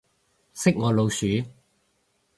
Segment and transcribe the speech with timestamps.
[0.55, 1.27] 識我老鼠